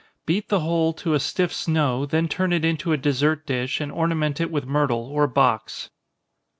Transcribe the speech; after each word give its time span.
Beat 0.25 0.49
the 0.49 0.61
whole 0.61 0.93
to 0.93 1.13
a 1.13 1.19
stiff 1.19 1.53
snow, 1.53 2.07
then 2.07 2.27
turn 2.27 2.51
it 2.53 2.65
into 2.65 2.91
a 2.91 2.97
dessert 2.97 3.45
dish, 3.45 3.79
and 3.79 3.91
ornament 3.91 4.41
it 4.41 4.49
with 4.49 4.65
myrtle 4.65 5.05
or 5.05 5.27
box. 5.27 5.91